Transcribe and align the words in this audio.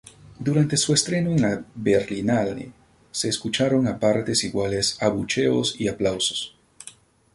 Durante 0.39 0.77
su 0.77 0.95
estreno 0.95 1.29
en 1.29 1.43
la 1.43 1.63
Berlinale 1.75 2.71
se 3.11 3.29
escucharon 3.29 3.85
a 3.87 3.99
partes 3.99 4.43
iguales 4.43 4.97
abucheos 4.99 5.79
y 5.79 5.89
aplausos. 5.89 6.57